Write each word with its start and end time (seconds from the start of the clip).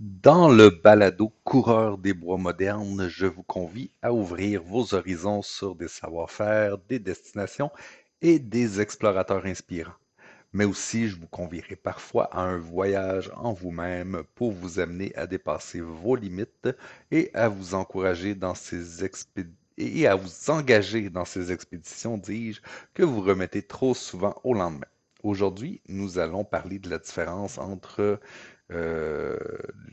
Dans 0.00 0.48
le 0.48 0.70
balado 0.70 1.32
Coureurs 1.42 1.98
des 1.98 2.14
bois 2.14 2.38
modernes, 2.38 3.08
je 3.08 3.26
vous 3.26 3.42
convie 3.42 3.90
à 4.00 4.12
ouvrir 4.12 4.62
vos 4.62 4.94
horizons 4.94 5.42
sur 5.42 5.74
des 5.74 5.88
savoir-faire, 5.88 6.78
des 6.78 7.00
destinations 7.00 7.72
et 8.22 8.38
des 8.38 8.80
explorateurs 8.80 9.44
inspirants. 9.44 9.96
Mais 10.52 10.64
aussi, 10.64 11.08
je 11.08 11.16
vous 11.16 11.26
convierai 11.26 11.74
parfois 11.74 12.26
à 12.26 12.42
un 12.42 12.58
voyage 12.58 13.32
en 13.34 13.52
vous-même 13.52 14.22
pour 14.36 14.52
vous 14.52 14.78
amener 14.78 15.12
à 15.16 15.26
dépasser 15.26 15.80
vos 15.80 16.14
limites 16.14 16.68
et 17.10 17.32
à 17.34 17.48
vous 17.48 17.74
encourager 17.74 18.36
dans 18.36 18.54
ces 18.54 19.04
et 19.78 20.06
à 20.06 20.14
vous 20.14 20.50
engager 20.50 21.10
dans 21.10 21.24
ces 21.24 21.50
expéditions, 21.50 22.18
dis-je, 22.18 22.60
que 22.94 23.02
vous 23.02 23.20
remettez 23.20 23.62
trop 23.62 23.94
souvent 23.94 24.40
au 24.44 24.54
lendemain. 24.54 24.86
Aujourd'hui, 25.24 25.82
nous 25.88 26.20
allons 26.20 26.44
parler 26.44 26.78
de 26.78 26.88
la 26.88 26.98
différence 26.98 27.58
entre 27.58 28.20
euh, 28.70 29.38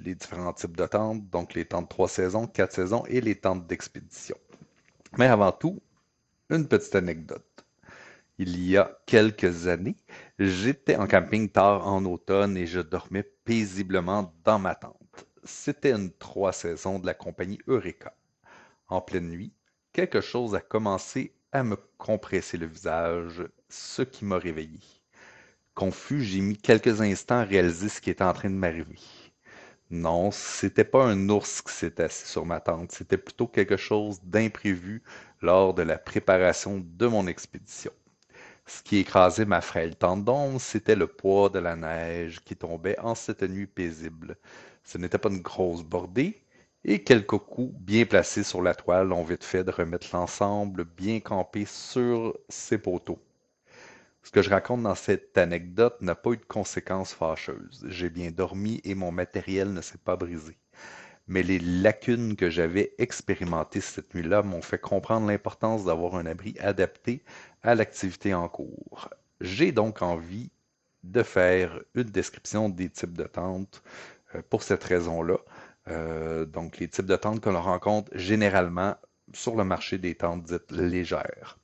les 0.04 0.16
différents 0.16 0.54
types 0.54 0.76
de 0.76 0.86
tentes, 0.86 1.30
donc 1.30 1.54
les 1.54 1.66
tentes 1.66 1.90
trois 1.90 2.10
saisons, 2.10 2.48
quatre 2.48 2.74
saisons 2.74 3.06
et 3.08 3.22
les 3.22 3.36
tentes 3.36 3.68
d'expédition. 3.68 4.38
Mais 5.18 5.28
avant 5.28 5.52
tout, 5.52 5.82
une 6.50 6.68
petite 6.68 6.96
anecdote. 6.96 7.66
Il 8.38 8.60
y 8.60 8.76
a 8.76 9.00
quelques 9.06 9.68
années, 9.68 9.96
j'étais 10.40 10.98
en 10.98 11.08
camping 11.08 11.50
tard 11.50 11.88
en 11.88 12.04
automne 12.04 12.58
et 12.58 12.68
je 12.68 12.82
dormais 12.82 13.24
paisiblement 13.24 14.34
dans 14.44 14.60
ma 14.60 14.76
tente. 14.76 15.26
C'était 15.46 15.94
une 15.94 16.12
trois 16.12 16.52
saisons 16.52 17.00
de 17.00 17.06
la 17.06 17.14
compagnie 17.14 17.60
Eureka. 17.68 18.14
En 18.90 19.00
pleine 19.00 19.30
nuit, 19.30 19.54
quelque 19.94 20.20
chose 20.20 20.54
a 20.54 20.60
commencé 20.60 21.34
à 21.54 21.64
me 21.64 21.78
compresser 21.98 22.58
le 22.58 22.66
visage, 22.66 23.48
ce 23.70 24.02
qui 24.02 24.26
m'a 24.26 24.38
réveillé. 24.38 24.82
Confus, 25.76 26.24
j'ai 26.24 26.42
mis 26.42 26.58
quelques 26.58 27.02
instants 27.02 27.38
à 27.40 27.44
réaliser 27.44 27.90
ce 27.90 28.02
qui 28.02 28.10
était 28.10 28.24
en 28.24 28.34
train 28.34 28.50
de 28.50 28.56
m'arriver. 28.56 28.98
Non, 29.92 30.32
c'était 30.32 30.84
pas 30.86 31.04
un 31.06 31.30
ours 31.30 31.62
qui 31.62 31.74
s'était 31.74 32.04
assis 32.04 32.28
sur 32.28 32.46
ma 32.46 32.60
tente, 32.62 32.92
c'était 32.92 33.18
plutôt 33.18 33.48
quelque 33.48 33.78
chose 33.78 34.20
d'imprévu 34.24 35.04
lors 35.42 35.74
de 35.74 35.84
la 35.84 35.98
préparation 35.98 36.82
de 36.84 37.08
mon 37.08 37.28
expédition. 37.28 37.92
Ce 38.68 38.84
qui 38.84 38.98
écrasait 39.00 39.46
ma 39.46 39.62
frêle 39.62 39.96
tente 39.98 40.30
c'était 40.62 40.96
le 40.96 41.08
poids 41.08 41.50
de 41.50 41.60
la 41.60 41.76
neige 41.76 42.42
qui 42.46 42.56
tombait 42.56 43.00
en 43.00 43.16
cette 43.16 43.44
nuit 43.44 43.68
paisible. 43.68 44.38
Ce 44.84 44.98
n'était 44.98 45.20
pas 45.20 45.30
une 45.30 45.42
grosse 45.42 45.84
bordée, 45.84 46.42
et 46.86 47.04
quelques 47.04 47.38
coups 47.40 47.74
bien 47.80 48.06
placés 48.06 48.44
sur 48.44 48.62
la 48.62 48.76
toile 48.76 49.12
ont 49.14 49.24
vite 49.26 49.44
fait 49.44 49.64
de 49.66 49.72
remettre 49.72 50.08
l'ensemble 50.14 50.86
bien 50.86 51.20
campé 51.22 51.66
sur 51.66 52.38
ses 52.50 52.78
poteaux. 52.80 53.20
Ce 54.26 54.32
que 54.32 54.42
je 54.42 54.50
raconte 54.50 54.82
dans 54.82 54.96
cette 54.96 55.38
anecdote 55.38 56.02
n'a 56.02 56.16
pas 56.16 56.32
eu 56.32 56.38
de 56.38 56.46
conséquences 56.46 57.14
fâcheuses. 57.14 57.86
J'ai 57.88 58.10
bien 58.10 58.32
dormi 58.32 58.82
et 58.84 58.96
mon 58.96 59.12
matériel 59.12 59.72
ne 59.72 59.82
s'est 59.82 60.00
pas 60.04 60.16
brisé. 60.16 60.58
Mais 61.28 61.44
les 61.44 61.60
lacunes 61.60 62.36
que 62.36 62.50
j'avais 62.50 62.96
expérimentées 62.98 63.82
cette 63.82 64.16
nuit-là 64.16 64.42
m'ont 64.42 64.64
fait 64.64 64.80
comprendre 64.80 65.28
l'importance 65.28 65.86
d'avoir 65.86 66.16
un 66.16 66.26
abri 66.26 66.56
adapté 66.60 67.24
à 67.62 67.76
l'activité 67.76 68.34
en 68.34 68.50
cours. 68.50 69.12
J'ai 69.42 69.72
donc 69.72 70.02
envie 70.02 70.50
de 71.04 71.22
faire 71.22 71.80
une 71.94 72.06
description 72.06 72.68
des 72.68 72.90
types 72.90 73.16
de 73.16 73.26
tentes 73.26 73.84
euh, 74.34 74.42
pour 74.50 74.64
cette 74.64 74.84
raison-là. 74.84 75.38
Euh, 75.88 76.46
donc, 76.46 76.80
les 76.80 76.88
types 76.88 77.06
de 77.06 77.16
tentes 77.16 77.42
que 77.42 77.50
l'on 77.52 77.62
rencontre 77.62 78.12
généralement 78.18 78.96
sur 79.36 79.56
le 79.56 79.64
marché 79.64 80.00
des 80.00 80.16
tentes 80.16 80.46
dites 80.46 80.72
légères. 80.72 81.60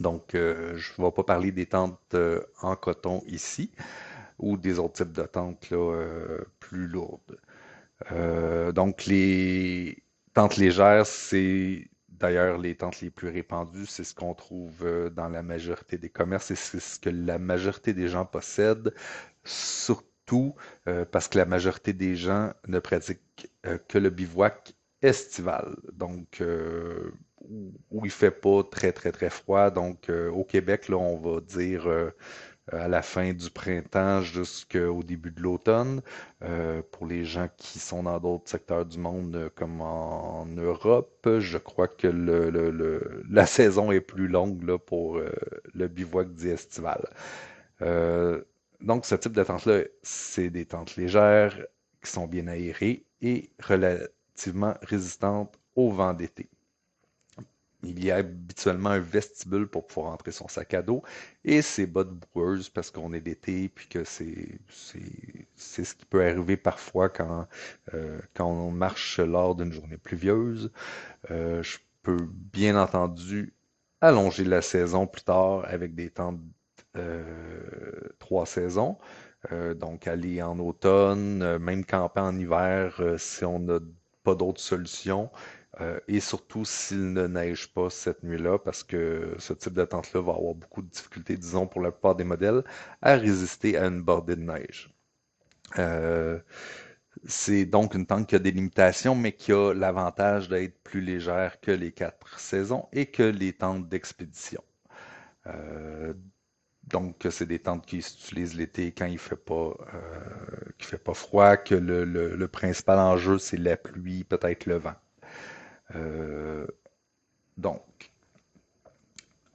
Donc, 0.00 0.34
euh, 0.34 0.76
je 0.76 0.92
ne 0.98 1.06
vais 1.06 1.12
pas 1.12 1.22
parler 1.24 1.52
des 1.52 1.66
tentes 1.66 1.98
euh, 2.14 2.40
en 2.62 2.76
coton 2.76 3.22
ici 3.26 3.70
ou 4.38 4.56
des 4.56 4.78
autres 4.78 5.04
types 5.04 5.12
de 5.12 5.22
tentes 5.22 5.68
euh, 5.72 6.40
plus 6.60 6.86
lourdes. 6.86 7.38
donc, 8.74 9.06
les 9.06 10.02
tentes 10.34 10.56
légères, 10.56 11.06
c'est 11.06 11.88
d'ailleurs 12.08 12.58
les 12.58 12.76
tentes 12.76 13.00
les 13.00 13.10
plus 13.10 13.28
répandues. 13.28 13.86
C'est 13.86 14.04
ce 14.04 14.14
qu'on 14.14 14.34
trouve 14.34 14.84
dans 15.12 15.28
la 15.28 15.42
majorité 15.42 15.98
des 15.98 16.10
commerces 16.10 16.50
et 16.50 16.56
c'est 16.56 16.80
ce 16.80 16.98
que 16.98 17.10
la 17.10 17.38
majorité 17.38 17.92
des 17.94 18.08
gens 18.08 18.26
possèdent, 18.26 18.92
surtout 19.44 20.54
parce 21.12 21.28
que 21.28 21.38
la 21.38 21.46
majorité 21.46 21.92
des 21.92 22.16
gens 22.16 22.52
ne 22.66 22.78
pratiquent 22.78 23.48
que 23.88 23.98
le 23.98 24.10
bivouac 24.10 24.74
estival. 25.02 25.76
Donc, 25.92 26.42
où 27.90 28.04
il 28.04 28.10
fait 28.10 28.30
pas 28.30 28.62
très 28.64 28.92
très 28.92 29.12
très 29.12 29.30
froid. 29.30 29.70
Donc 29.70 30.08
euh, 30.10 30.30
au 30.30 30.44
Québec, 30.44 30.88
là, 30.88 30.96
on 30.96 31.16
va 31.16 31.40
dire 31.40 31.86
euh, 31.86 32.10
à 32.72 32.88
la 32.88 33.02
fin 33.02 33.32
du 33.32 33.50
printemps 33.50 34.22
jusqu'au 34.22 35.02
début 35.02 35.30
de 35.30 35.40
l'automne. 35.42 36.02
Euh, 36.42 36.82
pour 36.92 37.06
les 37.06 37.24
gens 37.24 37.48
qui 37.56 37.78
sont 37.78 38.04
dans 38.04 38.18
d'autres 38.20 38.48
secteurs 38.50 38.86
du 38.86 38.98
monde, 38.98 39.50
comme 39.54 39.80
en, 39.80 40.46
Europe, 40.46 41.28
je 41.38 41.58
crois 41.58 41.88
que 41.88 42.08
la 43.30 43.46
saison 43.46 43.92
est 43.92 44.00
plus 44.00 44.28
longue 44.28 44.62
là, 44.62 44.78
pour 44.78 45.20
le 45.74 45.88
bivouac 45.88 46.32
dit 46.34 46.48
estival. 46.50 47.04
donc 48.80 49.06
ce 49.06 49.14
type 49.14 49.32
de 49.32 49.44
tente-là, 49.44 49.82
c'est 50.02 50.50
des 50.50 50.66
tentes 50.66 50.96
légères 50.96 51.56
qui 52.02 52.10
sont 52.10 52.26
bien 52.26 52.46
aérées 52.48 53.06
et 53.22 53.50
relativement 53.62 54.74
résistantes 54.82 55.58
au 55.76 55.90
vent 55.90 56.12
d'été. 56.14 56.48
Il 57.84 58.04
y 58.04 58.10
a 58.10 58.16
habituellement 58.16 58.90
un 58.90 58.98
vestibule 58.98 59.66
pour 59.66 59.86
pouvoir 59.86 60.12
entrer 60.12 60.32
son 60.32 60.48
sac 60.48 60.74
à 60.74 60.82
dos 60.82 61.02
et 61.44 61.62
ses 61.62 61.86
bottes 61.86 62.14
boueuses 62.34 62.68
parce 62.68 62.90
qu'on 62.90 63.12
est 63.12 63.20
d'été 63.20 63.68
puis 63.68 63.88
que 63.88 64.04
c'est 64.04 64.58
ce 65.56 65.94
qui 65.94 66.06
peut 66.06 66.24
arriver 66.26 66.56
parfois 66.56 67.08
quand 67.08 67.46
euh, 67.94 68.18
quand 68.34 68.46
on 68.46 68.70
marche 68.70 69.20
lors 69.20 69.54
d'une 69.54 69.72
journée 69.72 69.98
pluvieuse. 69.98 70.70
Euh, 71.30 71.62
je 71.62 71.78
peux 72.02 72.28
bien 72.30 72.80
entendu 72.80 73.54
allonger 74.00 74.44
la 74.44 74.62
saison 74.62 75.06
plus 75.06 75.22
tard 75.22 75.64
avec 75.66 75.94
des 75.94 76.10
temps 76.10 76.38
euh, 76.96 77.22
trois 78.18 78.46
saisons. 78.46 78.98
donc 79.76 80.06
aller 80.06 80.42
en 80.42 80.58
automne, 80.58 81.58
même 81.58 81.84
camper 81.84 82.20
en 82.20 82.38
hiver 82.38 83.02
si 83.18 83.44
on 83.44 83.58
n'a 83.60 83.78
pas 84.22 84.34
d'autres 84.34 84.60
solutions. 84.60 85.30
Euh, 85.80 85.98
et 86.08 86.20
surtout 86.20 86.64
s'il 86.64 87.12
ne 87.12 87.26
neige 87.26 87.72
pas 87.72 87.90
cette 87.90 88.22
nuit-là, 88.22 88.58
parce 88.58 88.84
que 88.84 89.34
ce 89.38 89.52
type 89.52 89.72
de 89.72 89.84
tente-là 89.84 90.20
va 90.20 90.32
avoir 90.34 90.54
beaucoup 90.54 90.82
de 90.82 90.88
difficultés, 90.88 91.36
disons, 91.36 91.66
pour 91.66 91.80
la 91.80 91.90
plupart 91.90 92.14
des 92.14 92.24
modèles, 92.24 92.62
à 93.02 93.14
résister 93.16 93.76
à 93.76 93.86
une 93.86 94.02
bordée 94.02 94.36
de 94.36 94.42
neige. 94.42 94.90
Euh, 95.78 96.38
c'est 97.26 97.64
donc 97.66 97.94
une 97.94 98.06
tente 98.06 98.28
qui 98.28 98.36
a 98.36 98.38
des 98.38 98.52
limitations, 98.52 99.14
mais 99.16 99.32
qui 99.32 99.52
a 99.52 99.72
l'avantage 99.74 100.48
d'être 100.48 100.78
plus 100.84 101.00
légère 101.00 101.60
que 101.60 101.70
les 101.72 101.92
quatre 101.92 102.38
saisons 102.38 102.88
et 102.92 103.06
que 103.06 103.22
les 103.22 103.52
tentes 103.52 103.88
d'expédition. 103.88 104.62
Euh, 105.46 106.14
donc, 106.84 107.26
c'est 107.30 107.46
des 107.46 107.58
tentes 107.60 107.86
qui 107.86 108.02
s'utilisent 108.02 108.54
l'été 108.56 108.92
quand 108.92 109.06
il 109.06 109.18
fait 109.18 109.36
pas, 109.36 109.74
fait 110.78 110.98
pas 110.98 111.14
froid, 111.14 111.56
que 111.56 111.74
le 111.74 112.46
principal 112.48 112.98
enjeu, 112.98 113.38
c'est 113.38 113.56
la 113.56 113.76
pluie, 113.76 114.24
peut-être 114.24 114.66
le 114.66 114.76
vent. 114.76 114.94
Euh, 115.94 116.66
donc, 117.56 117.82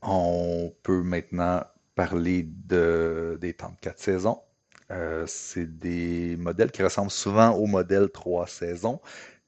on 0.01 0.73
peut 0.83 1.01
maintenant 1.03 1.63
parler 1.95 2.43
de, 2.43 3.37
des 3.41 3.53
temps 3.53 3.71
de 3.71 3.79
4 3.81 3.99
saisons. 3.99 4.41
Euh, 4.91 5.25
c'est 5.27 5.77
des 5.79 6.35
modèles 6.37 6.71
qui 6.71 6.81
ressemblent 6.83 7.11
souvent 7.11 7.51
au 7.51 7.67
modèle 7.67 8.09
3 8.09 8.47
saisons, 8.47 9.01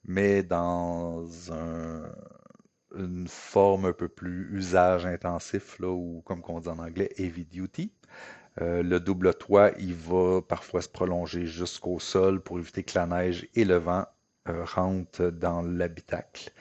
mais 0.06 0.44
dans 0.44 1.26
une 2.96 3.28
forme 3.28 3.86
un 3.86 3.94
peu 3.94 4.08
plus 4.08 4.50
usage 4.56 5.06
intensif, 5.06 5.80
là, 5.80 5.90
ou 5.90 6.22
comme 6.26 6.42
on 6.48 6.60
dit 6.60 6.68
en 6.70 6.80
anglais, 6.80 7.10
heavy 7.18 7.46
duty. 7.46 7.92
Euh, 8.62 8.84
le 8.84 9.00
double 9.00 9.34
toit, 9.36 9.72
il 9.80 9.94
va 9.96 10.42
parfois 10.42 10.82
se 10.82 10.90
prolonger 10.90 11.48
jusqu'au 11.48 12.00
sol 12.00 12.42
pour 12.42 12.60
éviter 12.60 12.84
que 12.84 12.98
la 12.98 13.08
neige 13.08 13.48
et 13.56 13.66
le 13.66 13.78
vent 13.78 14.06
rentre 14.46 15.30
dans 15.32 15.62
l'habitacle. 15.62 16.52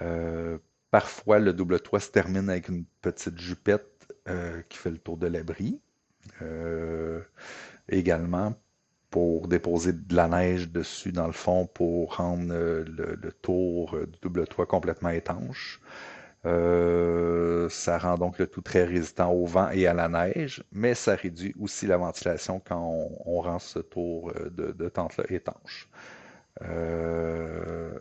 Euh, 0.00 0.58
parfois, 0.90 1.38
le 1.38 1.52
double 1.52 1.80
toit 1.80 2.00
se 2.00 2.10
termine 2.10 2.48
avec 2.48 2.68
une 2.68 2.84
petite 3.00 3.38
jupette 3.38 4.08
euh, 4.28 4.62
qui 4.68 4.78
fait 4.78 4.90
le 4.90 4.98
tour 4.98 5.16
de 5.16 5.26
l'abri. 5.26 5.80
également, 7.88 8.54
pour 9.10 9.48
déposer 9.48 9.92
de 9.92 10.14
la 10.14 10.28
neige 10.28 10.70
dessus 10.70 11.12
dans 11.12 11.26
le 11.26 11.32
fond 11.32 11.66
pour 11.66 12.16
rendre 12.16 12.54
le, 12.54 13.32
tour 13.42 13.96
du 13.98 14.18
double 14.22 14.46
toit 14.46 14.66
complètement 14.66 15.10
étanche. 15.10 15.80
ça 16.44 17.98
rend 17.98 18.16
donc 18.16 18.38
le 18.38 18.46
tout 18.46 18.62
très 18.62 18.84
résistant 18.84 19.32
au 19.32 19.46
vent 19.46 19.68
et 19.70 19.86
à 19.86 19.94
la 19.94 20.08
neige, 20.08 20.64
mais 20.72 20.94
ça 20.94 21.14
réduit 21.14 21.54
aussi 21.60 21.86
la 21.86 21.96
ventilation 21.96 22.60
quand 22.60 22.80
on, 23.26 23.40
rend 23.40 23.58
ce 23.58 23.80
tour 23.80 24.32
de, 24.50 24.72
de 24.72 24.88
tente-là 24.88 25.24
étanche. 25.28 25.88
Euh, 26.64 27.98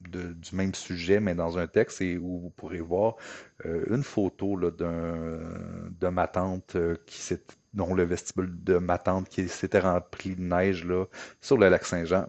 du 0.00 0.54
même 0.54 0.74
sujet, 0.74 1.18
mais 1.20 1.34
dans 1.34 1.56
un 1.58 1.66
texte, 1.66 2.00
et 2.02 2.18
où 2.18 2.38
vous 2.38 2.50
pourrez 2.50 2.80
voir 2.80 3.16
euh, 3.64 3.84
une 3.88 4.02
photo 4.02 4.58
de 4.60 6.08
ma 6.08 6.26
tante 6.28 6.76
qui 7.06 7.34
dont 7.72 7.94
le 7.94 8.02
vestibule 8.02 8.52
de 8.64 8.78
ma 8.78 8.98
tante 8.98 9.28
qui 9.28 9.48
s'était 9.48 9.78
rempli 9.78 10.34
de 10.36 10.42
neige 10.42 10.84
là, 10.84 11.06
sur 11.40 11.56
le 11.56 11.68
lac 11.68 11.84
Saint-Jean 11.86 12.26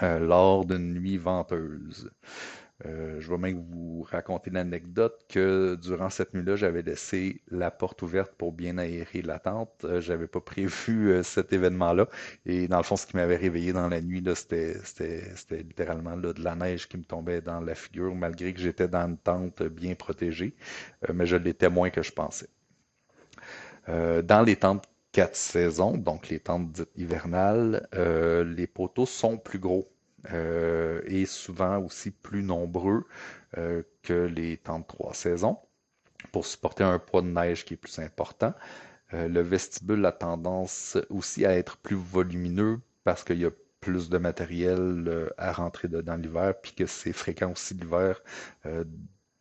lors 0.00 0.64
d'une 0.64 0.94
nuit 0.94 1.18
venteuse. 1.18 2.10
Euh, 2.86 3.20
je 3.20 3.30
vais 3.30 3.38
même 3.38 3.64
vous 3.70 4.02
raconter 4.02 4.50
l'anecdote 4.50 5.24
que 5.28 5.76
durant 5.76 6.10
cette 6.10 6.34
nuit-là, 6.34 6.56
j'avais 6.56 6.82
laissé 6.82 7.40
la 7.48 7.70
porte 7.70 8.02
ouverte 8.02 8.32
pour 8.36 8.52
bien 8.52 8.78
aérer 8.78 9.22
la 9.22 9.38
tente. 9.38 9.84
Euh, 9.84 10.00
j'avais 10.00 10.26
pas 10.26 10.40
prévu 10.40 11.10
euh, 11.10 11.22
cet 11.22 11.52
événement-là. 11.52 12.08
Et 12.46 12.66
dans 12.66 12.78
le 12.78 12.82
fond, 12.82 12.96
ce 12.96 13.06
qui 13.06 13.16
m'avait 13.16 13.36
réveillé 13.36 13.72
dans 13.72 13.88
la 13.88 14.00
nuit, 14.00 14.22
c'était, 14.34 14.80
littéralement 15.50 16.16
de 16.16 16.34
la 16.42 16.56
neige 16.56 16.88
qui 16.88 16.98
me 16.98 17.04
tombait 17.04 17.40
dans 17.40 17.60
la 17.60 17.74
figure, 17.74 18.14
malgré 18.14 18.52
que 18.52 18.60
j'étais 18.60 18.88
dans 18.88 19.06
une 19.08 19.18
tente 19.18 19.62
bien 19.62 19.94
protégée. 19.94 20.54
Euh, 21.08 21.12
mais 21.14 21.26
je 21.26 21.36
l'étais 21.36 21.70
moins 21.70 21.90
que 21.90 22.02
je 22.02 22.12
pensais. 22.12 22.48
Euh, 23.88 24.22
dans 24.22 24.42
les 24.42 24.56
tentes 24.56 24.88
quatre 25.14 25.36
saisons, 25.36 25.96
donc 25.96 26.28
les 26.28 26.40
tentes 26.40 26.72
dites 26.72 26.90
hivernales, 26.96 27.88
euh, 27.94 28.42
les 28.42 28.66
poteaux 28.66 29.06
sont 29.06 29.38
plus 29.38 29.60
gros 29.60 29.88
euh, 30.32 31.02
et 31.06 31.24
souvent 31.24 31.78
aussi 31.78 32.10
plus 32.10 32.42
nombreux 32.42 33.04
euh, 33.56 33.84
que 34.02 34.12
les 34.12 34.56
tentes 34.56 34.88
trois 34.88 35.14
saisons 35.14 35.56
pour 36.32 36.44
supporter 36.44 36.82
un 36.82 36.98
poids 36.98 37.22
de 37.22 37.28
neige 37.28 37.64
qui 37.64 37.74
est 37.74 37.76
plus 37.78 38.00
important. 38.00 38.54
Le 39.12 39.42
vestibule 39.42 40.04
a 40.06 40.10
tendance 40.10 40.98
aussi 41.08 41.46
à 41.46 41.56
être 41.56 41.76
plus 41.76 41.94
volumineux 41.94 42.80
parce 43.04 43.22
qu'il 43.22 43.38
y 43.38 43.44
a 43.44 43.50
plus 43.78 44.08
de 44.08 44.18
matériel 44.18 45.30
à 45.38 45.52
rentrer 45.52 45.86
dedans 45.86 46.16
l'hiver, 46.16 46.54
puis 46.60 46.72
que 46.72 46.86
c'est 46.86 47.12
fréquent 47.12 47.52
aussi 47.52 47.74
l'hiver 47.74 48.20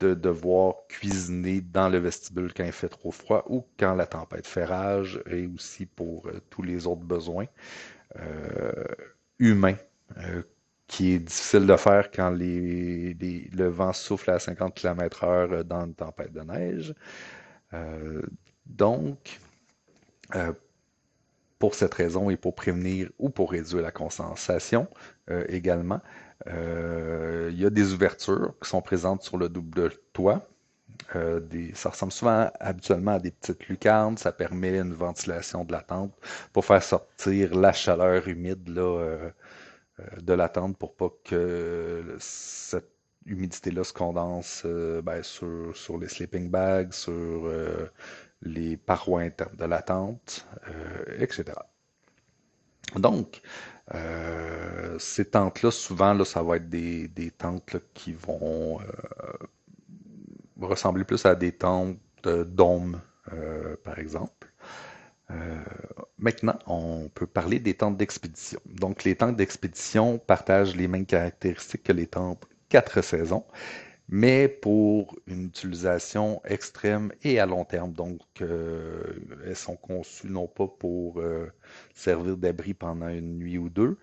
de 0.04 0.14
devoir 0.14 0.76
cuisiner 0.90 1.62
dans 1.62 1.88
le 1.88 1.98
vestibule 1.98 2.54
quand 2.54 2.66
il 2.66 2.74
fait 2.74 2.90
trop 2.90 3.12
froid 3.12 3.44
ou 3.48 3.66
quand 3.80 3.96
la 3.96 4.06
tempête 4.06 4.46
fait 4.46 4.66
rage, 4.66 5.22
et 5.30 5.48
aussi 5.48 5.86
pour 5.86 6.28
euh, 6.28 6.42
tous 6.50 6.62
les 6.62 6.86
autres 6.88 7.04
besoins 7.04 7.46
euh, 8.20 8.84
humains, 9.40 9.78
euh, 10.18 10.44
qui 10.88 11.14
est 11.14 11.20
difficile 11.20 11.66
de 11.66 11.76
faire 11.78 12.12
quand 12.12 12.32
le 12.32 13.68
vent 13.68 13.94
souffle 13.94 14.32
à 14.32 14.40
50 14.40 14.76
km 14.76 15.24
heure 15.24 15.64
dans 15.64 15.86
une 15.86 15.96
tempête 15.96 16.34
de 16.34 16.42
neige. 16.42 16.94
Donc, 18.66 19.40
pour 21.64 21.76
cette 21.76 21.94
raison 21.94 22.30
et 22.30 22.36
pour 22.36 22.56
prévenir 22.56 23.10
ou 23.20 23.30
pour 23.30 23.52
réduire 23.52 23.82
la 23.82 23.92
condensation 23.94 24.86
euh, 25.32 25.46
également, 25.48 26.02
euh, 26.48 27.50
il 27.54 27.58
y 27.58 27.66
a 27.66 27.70
des 27.70 27.94
ouvertures 27.94 28.54
qui 28.62 28.68
sont 28.68 28.82
présentes 28.82 29.24
sur 29.24 29.38
le 29.38 29.48
double 29.48 29.94
toit. 30.12 30.46
Euh, 31.16 31.40
ça 31.74 31.92
ressemble 31.92 32.12
souvent 32.12 32.52
habituellement 32.60 33.14
à 33.14 33.20
des 33.20 33.32
petites 33.32 33.66
lucarnes. 33.70 34.18
Ça 34.18 34.34
permet 34.34 34.78
une 34.78 34.94
ventilation 34.94 35.64
de 35.64 35.72
la 35.72 35.80
tente 35.80 36.14
pour 36.52 36.66
faire 36.66 36.84
sortir 36.84 37.56
la 37.56 37.72
chaleur 37.72 38.28
humide 38.28 38.66
de 38.66 40.34
la 40.34 40.50
tente 40.50 40.78
pour 40.78 40.98
pas 40.98 41.14
que 41.24 42.18
cette 42.20 42.92
humidité-là 43.26 43.86
se 43.86 43.94
condense 43.94 44.66
ben, 44.66 45.24
sur, 45.24 45.72
sur 45.78 45.98
les 45.98 46.10
sleeping 46.10 46.50
bags, 46.50 46.92
sur 46.92 47.50
les 48.44 48.78
parois 48.78 49.22
internes 49.22 49.56
de 49.56 49.66
la 49.66 49.82
tente, 49.82 50.46
euh, 50.68 51.18
etc. 51.20 51.54
Donc, 52.96 53.42
euh, 53.96 54.98
ces 55.00 55.26
tentes-là, 55.26 55.72
souvent, 55.72 56.24
ça 56.24 56.44
va 56.44 56.58
être 56.58 56.70
des, 56.70 57.10
tentes 57.38 57.78
qui 57.94 58.14
vont 58.14 58.80
euh, 58.82 58.86
ressembler 60.62 61.04
plus 61.04 61.26
à 61.26 61.36
des 61.36 61.52
tentes 61.52 61.98
de 62.24 62.44
dômes, 62.44 63.00
euh, 63.34 63.76
par 63.84 64.00
exemple. 64.00 64.52
Euh, 65.32 65.64
maintenant, 66.18 66.60
on 66.68 67.10
peut 67.14 67.28
parler 67.28 67.60
des 67.60 67.74
tentes 67.74 67.98
d'expédition. 67.98 68.60
Donc, 68.66 69.04
les 69.04 69.16
tentes 69.16 69.36
d'expédition 69.36 70.18
partagent 70.20 70.76
les 70.76 70.88
mêmes 70.88 71.06
caractéristiques 71.06 71.84
que 71.84 71.94
les 71.94 72.08
tentes 72.08 72.46
quatre 72.70 73.02
saisons, 73.02 73.46
mais 74.10 74.48
pour 74.48 75.18
une 75.28 75.46
utilisation 75.46 76.42
extrême 76.46 77.12
et 77.24 77.40
à 77.40 77.46
long 77.46 77.66
terme. 77.66 77.94
Donc, 77.94 78.22
euh, 78.42 79.02
elles 79.46 79.56
sont 79.56 79.76
conçues 79.76 80.28
non 80.28 80.48
pas 80.48 80.68
pour 80.68 81.20
euh, 81.20 81.48
servir 81.94 82.38
d'abri 82.38 82.74
pendant 82.74 83.08
une 83.10 83.38
nuit 83.38 83.58
ou 83.58 83.70
deux, 83.70 83.98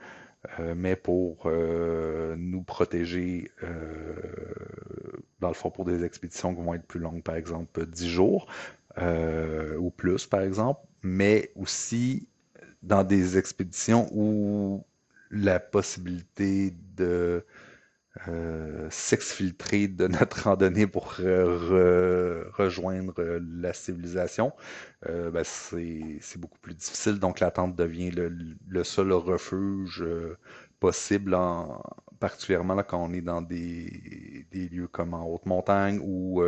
euh, 0.58 0.75
mais 0.76 0.97
pour 0.97 1.50
nous 1.50 2.62
protéger, 2.62 3.50
dans 5.41 5.49
le 5.49 5.55
fond, 5.55 5.70
pour 5.70 5.85
des 5.85 6.05
expéditions 6.05 6.55
qui 6.55 6.62
vont 6.62 6.75
être 6.75 6.87
plus 6.87 7.00
longues, 7.00 7.23
par 7.23 7.37
exemple 7.37 7.87
10 7.87 8.08
jours 8.08 8.46
ou 8.99 9.91
plus, 9.91 10.26
par 10.26 10.41
exemple, 10.41 10.81
mais 11.03 11.50
aussi 11.56 12.26
dans 12.82 13.05
des 13.05 13.37
expéditions 13.37 14.08
où 14.12 14.85
la 15.31 15.61
possibilité 15.61 16.75
de 16.96 17.44
euh, 18.29 18.89
s'exfiltrer 18.91 19.89
de 19.89 20.07
notre 20.09 20.43
randonnée 20.45 20.87
pour 20.87 21.12
re- 21.15 22.51
rejoindre 22.53 23.15
la 23.61 23.73
civilisation, 23.73 24.53
euh, 25.09 25.31
ben, 25.31 25.45
c'est, 25.45 26.21
beaucoup 26.39 26.59
plus 26.59 26.75
difficile. 26.75 27.19
Donc 27.19 27.41
la 27.41 27.51
tente 27.51 27.77
devient 27.77 28.11
le, 28.11 28.85
seul 28.85 29.12
refuge 29.12 30.03
euh, 30.03 30.37
possible, 30.81 31.35
en- 31.35 31.83
particulièrement 32.19 32.83
quand 32.83 33.03
on 33.03 33.12
est 33.12 33.21
dans 33.23 33.43
des, 33.43 34.47
lieux 34.53 34.89
comme 34.89 35.15
en 35.15 35.25
haute 35.27 35.47
montagne 35.47 36.01
ou, 36.03 36.43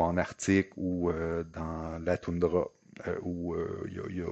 en 0.00 0.16
Arctique 0.16 0.70
ou 0.76 1.10
dans 1.52 1.98
la 2.04 2.16
toundra. 2.18 2.66
où 3.22 3.54
il 3.88 4.14
n'y 4.14 4.22
a, 4.22 4.28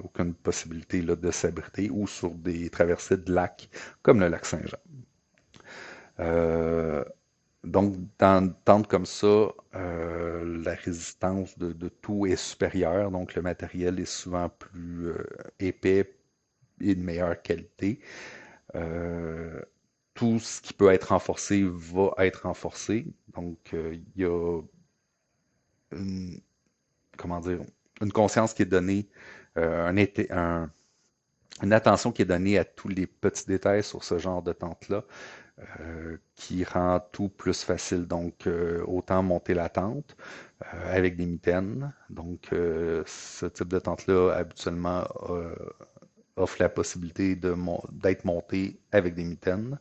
aucune 0.00 0.34
possibilité 0.34 1.00
de 1.02 1.30
s'abriter, 1.30 1.88
ou 1.90 2.06
sur 2.06 2.30
des 2.34 2.68
traversées 2.70 3.16
de 3.16 3.32
lacs 3.32 3.68
comme 4.02 4.20
le 4.20 4.28
lac 4.28 4.44
Saint-Jean. 4.44 4.78
Euh, 6.20 7.04
donc, 7.64 7.96
dans 8.18 8.40
une 8.44 8.54
tente 8.64 8.88
comme 8.88 9.06
ça, 9.06 9.48
euh, 9.74 10.62
la 10.64 10.74
résistance 10.74 11.58
de, 11.58 11.88
tout 11.88 12.26
est 12.26 12.36
supérieure, 12.36 13.10
donc 13.10 13.34
le 13.34 13.42
matériel 13.42 14.00
est 14.00 14.04
souvent 14.06 14.48
plus 14.48 15.08
euh, 15.08 15.24
épais 15.60 16.14
et 16.80 16.94
de 16.94 17.02
meilleure 17.02 17.40
qualité. 17.42 18.00
Tout 20.14 20.40
ce 20.40 20.60
qui 20.62 20.72
peut 20.72 20.90
être 20.92 21.10
renforcé 21.12 21.62
va 21.64 22.12
être 22.18 22.46
renforcé. 22.48 23.06
Donc, 23.34 23.72
il 23.72 24.02
y 24.16 24.24
a 24.24 24.60
une, 25.92 26.40
comment 27.18 27.40
dire, 27.40 27.60
une 28.02 28.12
conscience 28.12 28.54
qui 28.54 28.62
est 28.62 28.66
donnée, 28.66 29.08
un, 29.56 29.96
été- 29.96 30.32
un- 30.32 30.70
une 31.62 31.72
attention 31.72 32.12
qui 32.12 32.22
est 32.22 32.26
donnée 32.26 32.58
à 32.58 32.64
tous 32.64 32.88
les 32.88 33.06
petits 33.06 33.46
détails 33.46 33.84
sur 33.84 34.04
ce 34.04 34.18
genre 34.18 34.42
de 34.42 34.52
tente-là 34.52 35.04
euh, 35.80 36.18
qui 36.34 36.64
rend 36.64 37.00
tout 37.12 37.28
plus 37.30 37.62
facile. 37.64 38.06
Donc, 38.06 38.46
euh, 38.46 38.84
autant 38.86 39.22
monter 39.22 39.54
la 39.54 39.68
tente 39.70 40.14
euh, 40.62 40.94
avec 40.94 41.16
des 41.16 41.24
mitaines. 41.26 41.92
Donc, 42.10 42.48
ce 42.50 43.46
type 43.46 43.68
de 43.68 43.78
tente-là, 43.78 44.32
habituellement, 44.34 45.04
offre 46.36 46.56
la 46.60 46.68
possibilité 46.68 47.36
d'être 47.36 48.24
monté 48.24 48.78
avec 48.92 49.14
des 49.14 49.24
mitaines. 49.24 49.78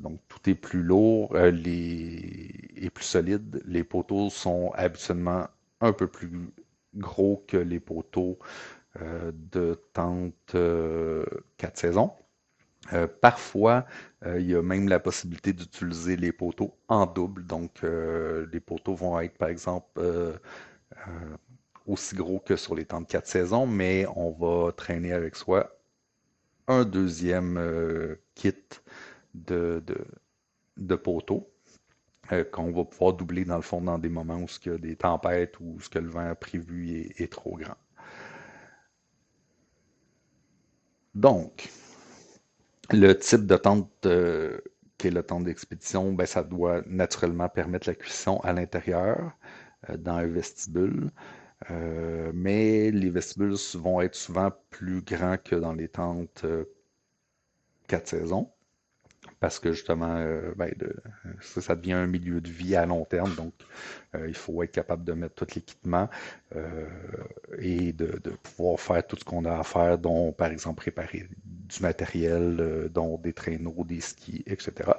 Donc, 0.00 0.20
tout 0.28 0.48
est 0.50 0.54
plus 0.54 0.82
lourd 0.82 1.36
les... 1.36 2.50
et 2.76 2.90
plus 2.90 3.04
solide. 3.04 3.62
Les 3.66 3.84
poteaux 3.84 4.30
sont 4.30 4.70
habituellement 4.74 5.48
un 5.80 5.92
peu 5.92 6.06
plus 6.06 6.30
gros 6.94 7.44
que 7.48 7.56
les 7.56 7.80
poteaux 7.80 8.38
de 9.00 9.74
tente 9.92 10.54
euh, 10.54 11.24
4 11.58 11.76
saisons. 11.78 12.12
Euh, 12.92 13.06
parfois, 13.06 13.86
euh, 14.26 14.38
il 14.40 14.46
y 14.46 14.54
a 14.54 14.62
même 14.62 14.88
la 14.88 15.00
possibilité 15.00 15.52
d'utiliser 15.52 16.16
les 16.16 16.32
poteaux 16.32 16.76
en 16.88 17.06
double. 17.06 17.46
Donc, 17.46 17.82
euh, 17.82 18.46
les 18.52 18.60
poteaux 18.60 18.94
vont 18.94 19.18
être, 19.20 19.38
par 19.38 19.48
exemple, 19.48 20.00
aussi 21.86 22.14
gros 22.16 22.38
que 22.40 22.56
sur 22.56 22.74
les 22.74 22.84
temps 22.86 23.00
de 23.00 23.06
4 23.06 23.26
saisons, 23.26 23.66
mais 23.66 24.06
on 24.16 24.30
va 24.32 24.72
traîner 24.72 25.12
avec 25.12 25.36
soi 25.36 25.70
un 26.66 26.84
deuxième 26.84 27.60
kit 28.34 28.54
de, 29.34 29.82
de, 30.76 30.94
poteaux 30.96 31.50
qu'on 32.52 32.72
va 32.72 32.84
pouvoir 32.84 33.12
doubler 33.14 33.44
dans 33.44 33.56
le 33.56 33.62
fond 33.62 33.82
dans 33.82 33.98
des 33.98 34.08
moments 34.08 34.38
où 34.38 34.46
il 34.64 34.72
y 34.72 34.74
a 34.74 34.78
des 34.78 34.96
tempêtes 34.96 35.60
ou 35.60 35.78
ce 35.80 35.90
que 35.90 35.98
le 35.98 36.08
vent 36.08 36.34
prévu 36.34 37.12
est 37.18 37.30
trop 37.30 37.56
grand. 37.58 37.76
Donc, 41.14 41.68
le 42.92 43.12
type 43.14 43.46
de 43.46 43.56
tente 43.56 44.06
euh, 44.06 44.60
qui 44.98 45.08
est 45.08 45.22
tente 45.24 45.44
d'expédition, 45.44 46.12
ben, 46.12 46.26
ça 46.26 46.42
doit 46.42 46.82
naturellement 46.86 47.48
permettre 47.48 47.88
la 47.88 47.94
cuisson 47.94 48.38
à 48.38 48.52
l'intérieur, 48.52 49.32
euh, 49.90 49.96
dans 49.96 50.14
un 50.16 50.26
vestibule. 50.26 51.10
Euh, 51.70 52.32
mais 52.34 52.90
les 52.90 53.10
vestibules 53.10 53.56
vont 53.76 54.00
être 54.00 54.14
souvent 54.14 54.52
plus 54.70 55.02
grands 55.02 55.38
que 55.38 55.56
dans 55.56 55.72
les 55.74 55.88
tentes 55.88 56.44
euh, 56.44 56.64
quatre 57.88 58.08
saisons. 58.08 58.50
Parce 59.44 59.58
que 59.58 59.72
justement, 59.72 60.16
euh, 60.16 60.54
ben, 60.56 60.72
ça, 61.42 61.76
devient 61.76 61.92
un 61.92 62.06
milieu 62.06 62.40
de 62.40 62.48
vie 62.48 62.76
à 62.76 62.86
long 62.86 63.04
terme, 63.04 63.34
donc 63.34 63.52
euh, 64.14 64.26
il 64.26 64.34
faut 64.34 64.62
être 64.62 64.72
capable 64.72 65.04
de 65.04 65.12
mettre 65.12 65.34
tout 65.34 65.46
l'équipement 65.54 66.08
euh, 66.56 66.86
et 67.58 67.92
de, 67.92 68.18
de 68.24 68.30
pouvoir 68.30 68.80
faire 68.80 69.06
tout 69.06 69.16
ce 69.16 69.24
qu'on 69.24 69.44
a 69.44 69.58
à 69.58 69.62
faire, 69.62 69.98
dont 69.98 70.32
par 70.32 70.50
exemple 70.50 70.76
préparer 70.76 71.28
du 71.44 71.82
matériel, 71.82 72.88
dont 72.90 73.18
des 73.18 73.34
traîneaux, 73.34 73.84
des 73.84 74.00
skis, 74.00 74.42
etc. 74.46 74.92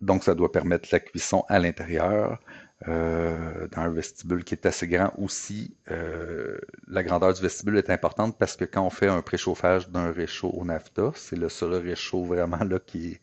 Donc, 0.00 0.24
ça 0.24 0.34
doit 0.34 0.50
permettre 0.50 0.88
la 0.92 0.98
cuisson 1.00 1.44
à 1.48 1.58
l'intérieur, 1.58 2.40
euh, 2.88 3.68
dans 3.68 3.82
un 3.82 3.90
vestibule 3.90 4.44
qui 4.44 4.54
est 4.54 4.66
assez 4.66 4.88
grand 4.88 5.12
aussi. 5.18 5.76
euh, 5.90 6.58
la 6.88 7.02
grandeur 7.02 7.34
du 7.34 7.42
vestibule 7.42 7.76
est 7.76 7.90
importante 7.90 8.38
parce 8.38 8.56
que 8.56 8.64
quand 8.64 8.82
on 8.86 8.90
fait 8.90 9.08
un 9.08 9.22
préchauffage 9.22 9.88
d'un 9.90 10.10
réchaud 10.12 10.50
au 10.50 10.64
NAFTA, 10.64 11.12
c'est 11.14 11.36
le 11.36 11.48
seul 11.48 11.74
réchaud 11.74 12.24
vraiment 12.24 12.64
là 12.64 12.78
qui 12.80 13.18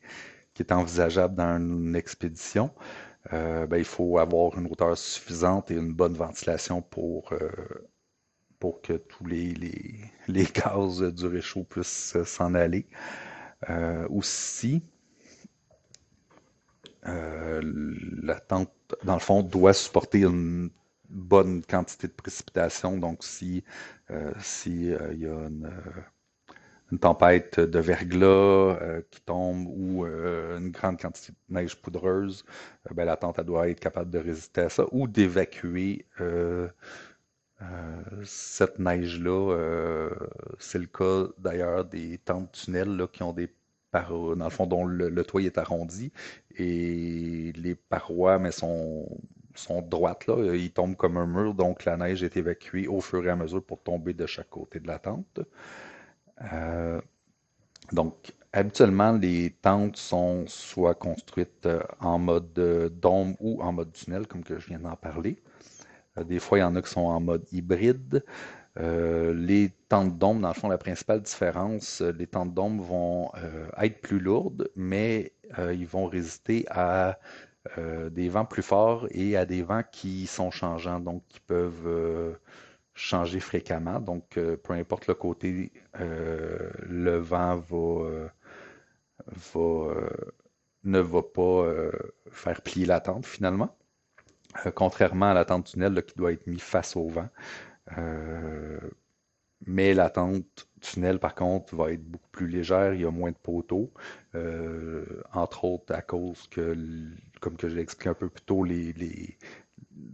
est, 0.59 0.71
envisageable 0.71 1.35
dans 1.35 1.57
une 1.57 1.95
expédition. 1.95 2.71
euh, 3.33 3.67
ben, 3.67 3.77
il 3.77 3.85
faut 3.85 4.17
avoir 4.19 4.57
une 4.57 4.67
hauteur 4.67 4.97
suffisante 4.97 5.71
et 5.71 5.75
une 5.75 5.93
bonne 5.93 6.13
ventilation 6.15 6.81
pour, 6.81 7.33
euh, 7.33 7.49
pour 8.59 8.81
que 8.81 8.93
tous 8.93 9.25
les, 9.25 9.53
les, 9.53 9.99
les 10.27 10.45
gaz 10.45 11.01
du 11.13 11.25
réchaud 11.27 11.63
puissent 11.63 12.17
s'en 12.25 12.53
aller. 12.55 12.85
Euh, 13.69 14.07
aussi, 14.09 14.83
Euh, 17.07 17.61
la 18.21 18.39
tente, 18.39 18.71
dans 19.03 19.13
le 19.13 19.19
fond, 19.19 19.43
doit 19.43 19.73
supporter 19.73 20.21
une 20.23 20.69
bonne 21.09 21.63
quantité 21.63 22.07
de 22.07 22.13
précipitation. 22.13 22.97
Donc, 22.97 23.23
si, 23.23 23.63
euh, 24.11 24.33
si 24.39 24.93
euh, 24.93 25.13
il 25.13 25.19
y 25.19 25.25
a 25.27 25.47
une, 25.47 25.71
une 26.91 26.99
tempête 26.99 27.59
de 27.59 27.79
verglas 27.79 29.01
qui 29.11 29.21
tombe 29.21 29.67
ou 29.67 30.05
une 30.05 30.71
grande 30.71 30.99
quantité 30.99 31.33
de 31.49 31.53
neige 31.55 31.75
poudreuse, 31.81 32.45
ben, 32.91 33.05
la 33.05 33.17
tente 33.17 33.39
elle 33.39 33.45
doit 33.45 33.69
être 33.69 33.79
capable 33.79 34.11
de 34.11 34.19
résister 34.19 34.61
à 34.61 34.69
ça 34.69 34.85
ou 34.91 35.07
d'évacuer 35.07 36.05
cette 38.23 38.79
neige-là. 38.79 40.09
c'est 40.59 40.79
le 40.79 40.85
cas 40.87 41.27
d'ailleurs 41.39 41.85
des 41.85 42.17
tentes 42.19 42.51
tunnels 42.53 42.95
là, 42.95 43.07
qui 43.07 43.23
ont 43.23 43.33
des 43.33 43.49
dans 43.93 44.35
le 44.35 44.49
fond, 44.49 44.67
dont 44.67 44.85
le, 44.85 45.23
toit 45.23 45.41
est 45.41 45.57
arrondi 45.57 46.11
et 46.57 47.51
les 47.55 47.75
parois 47.75 48.39
mais 48.39 48.51
sont, 48.51 49.07
droites 49.89 50.27
là. 50.27 50.55
Ils 50.55 50.71
tombent 50.71 50.95
comme 50.95 51.17
un 51.17 51.25
mur, 51.25 51.53
donc 51.53 51.85
la 51.85 51.97
neige 51.97 52.23
est 52.23 52.37
évacuée 52.37 52.87
au 52.87 53.01
fur 53.01 53.25
et 53.25 53.29
à 53.29 53.35
mesure 53.35 53.63
pour 53.63 53.81
tomber 53.81 54.13
de 54.13 54.25
chaque 54.25 54.49
côté 54.49 54.79
de 54.79 54.87
la 54.87 54.99
tente. 54.99 55.39
Euh, 56.53 57.01
donc, 57.91 58.33
habituellement, 58.53 59.13
les 59.13 59.51
tentes 59.61 59.97
sont 59.97 60.45
soit 60.47 60.95
construites 60.95 61.65
euh, 61.65 61.81
en 61.99 62.19
mode 62.19 62.57
euh, 62.59 62.89
dôme 62.89 63.35
ou 63.39 63.61
en 63.61 63.71
mode 63.71 63.91
tunnel, 63.93 64.27
comme 64.27 64.43
je 64.47 64.55
viens 64.67 64.79
d'en 64.79 64.95
parler. 64.95 65.37
Des 66.25 66.39
fois, 66.39 66.57
il 66.57 66.61
y 66.61 66.63
en 66.63 66.75
a 66.75 66.81
qui 66.81 66.89
sont 66.89 67.01
en 67.01 67.19
mode 67.19 67.45
hybride. 67.51 68.23
Euh, 68.79 69.33
les 69.33 69.71
tentes 69.89 70.17
d'ombre, 70.17 70.41
dans 70.41 70.49
le 70.49 70.53
fond, 70.53 70.69
la 70.69 70.77
principale 70.77 71.21
différence, 71.21 72.01
euh, 72.01 72.11
les 72.11 72.27
tentes 72.27 72.53
d'ombre 72.53 72.83
vont 72.83 73.31
euh, 73.37 73.67
être 73.81 74.01
plus 74.01 74.19
lourdes, 74.19 74.69
mais 74.75 75.33
ils 75.57 75.87
vont 75.87 76.07
résister 76.07 76.65
à 76.69 77.19
des 78.11 78.27
vents 78.27 78.45
plus 78.45 78.61
forts 78.61 79.07
et 79.11 79.37
à 79.37 79.45
des 79.45 79.63
vents 79.63 79.83
qui 79.91 80.27
sont 80.27 80.51
changeants, 80.51 80.99
donc 80.99 81.23
qui 81.29 81.39
peuvent 81.39 82.37
changer 82.93 83.39
fréquemment. 83.39 84.01
Donc, 84.01 84.37
peu 84.63 84.73
importe 84.73 85.07
le 85.07 85.13
côté, 85.13 85.71
le 85.97 87.17
vent 87.17 87.55
va, 87.55 88.29
ne 90.83 90.99
va 90.99 91.21
pas 91.23 91.65
faire 92.29 92.61
plier 92.61 92.85
la 92.85 92.99
tente 92.99 93.25
finalement, 93.25 93.73
contrairement 94.75 95.31
à 95.31 95.33
la 95.33 95.45
tente 95.45 95.67
tunnel 95.67 96.03
qui 96.03 96.17
doit 96.17 96.33
être 96.33 96.45
mise 96.45 96.61
face 96.61 96.97
au 96.97 97.07
vent. 97.07 97.29
Euh, 97.97 98.79
mais 99.65 99.93
la 99.93 100.09
tente 100.09 100.67
tunnel, 100.81 101.19
par 101.19 101.35
contre, 101.35 101.75
va 101.75 101.91
être 101.91 102.03
beaucoup 102.03 102.29
plus 102.31 102.47
légère, 102.47 102.93
il 102.93 103.01
y 103.01 103.05
a 103.05 103.11
moins 103.11 103.31
de 103.31 103.37
poteaux, 103.37 103.91
euh, 104.35 105.05
entre 105.33 105.65
autres 105.65 105.93
à 105.93 106.01
cause 106.01 106.47
que, 106.49 106.75
comme 107.41 107.57
que 107.57 107.69
j'ai 107.69 107.79
expliqué 107.79 108.09
un 108.09 108.13
peu 108.13 108.29
plus 108.29 108.43
tôt, 108.43 108.65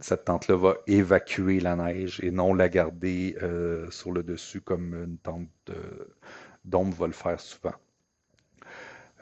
cette 0.00 0.24
tente-là 0.24 0.56
va 0.56 0.76
évacuer 0.86 1.60
la 1.60 1.76
neige 1.76 2.20
et 2.22 2.30
non 2.30 2.54
la 2.54 2.68
garder 2.68 3.36
euh, 3.42 3.90
sur 3.90 4.12
le 4.12 4.22
dessus 4.22 4.60
comme 4.60 4.94
une 4.94 5.18
tente 5.18 5.70
d'ombre 6.64 6.96
va 6.96 7.06
le 7.06 7.12
faire 7.12 7.40
souvent. 7.40 7.74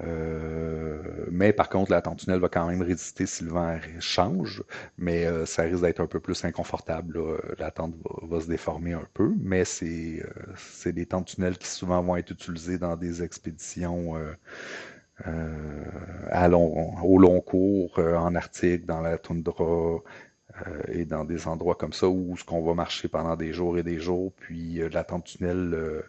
Euh, 0.01 1.27
mais 1.31 1.53
par 1.53 1.69
contre, 1.69 1.91
la 1.91 2.03
tente 2.03 2.19
tunnel 2.21 2.41
va 2.41 2.49
quand 2.49 2.67
même 2.67 2.83
résister 2.83 3.27
si 3.27 3.45
le 3.45 3.51
vent 3.51 3.79
change, 4.01 4.63
mais 4.99 5.27
euh, 5.27 5.47
ça 5.47 5.63
risque 5.63 5.83
d'être 5.83 6.01
un 6.01 6.07
peu 6.07 6.21
plus 6.21 6.45
inconfortable. 6.45 7.19
La 7.59 7.71
tente 7.71 7.95
va, 8.23 8.41
se 8.41 8.47
déformer 8.47 8.95
un 8.95 9.07
peu, 9.15 9.33
mais 9.41 9.65
c'est 9.65 10.23
euh, 10.87 10.93
des 10.93 11.07
tentes 11.07 11.27
tunnels 11.27 11.59
qui 11.59 11.69
souvent 11.69 12.03
vont 12.03 12.17
être 12.17 12.31
utilisées 12.31 12.79
dans 12.79 12.97
des 12.97 13.23
expéditions 13.23 14.17
euh, 14.17 14.35
au 17.03 17.19
long 17.19 17.41
cours, 17.41 17.99
en 17.99 18.35
Arctique, 18.35 18.87
dans 18.87 19.01
la 19.01 19.19
toundra 19.19 20.01
et 20.89 21.05
dans 21.05 21.25
des 21.25 21.47
endroits 21.47 21.77
comme 21.77 21.93
ça 21.93 22.09
où 22.09 22.37
ce 22.37 22.45
qu'on 22.45 22.63
va 22.63 22.75
marcher 22.75 23.09
pendant 23.09 23.37
des 23.37 23.53
jours 23.53 23.79
et 23.79 23.83
des 23.83 23.99
jours, 23.99 24.33
puis 24.37 24.81
la 24.91 25.05
tente 25.05 25.25
tunnel 25.25 26.03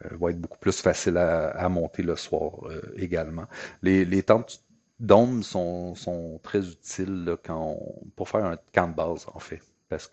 va 0.00 0.30
être 0.30 0.40
beaucoup 0.40 0.58
plus 0.58 0.80
facile 0.80 1.16
à, 1.16 1.68
monter 1.68 2.02
le 2.02 2.16
soir 2.16 2.52
euh, 2.64 2.80
également. 2.96 3.46
Les, 3.82 4.22
tentes 4.22 4.64
dômes 5.00 5.42
sont, 5.42 5.94
sont 5.94 6.40
très 6.42 6.66
utiles 6.68 7.36
quand 7.44 7.78
pour 8.16 8.28
faire 8.28 8.44
un 8.44 8.58
camp 8.72 8.88
de 8.88 8.94
base, 8.94 9.26
en 9.32 9.38
fait, 9.38 9.62
parce 9.88 10.08